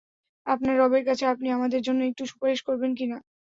আপনার 0.47 0.75
রবের 0.77 1.03
কাছে 1.05 1.23
আপনি 1.33 1.47
আমাদের 1.51 1.81
জন্য 1.83 2.01
একটু 2.05 2.23
সুপারিশ 2.31 2.59
করবেন 2.67 2.91
কি? 2.97 3.05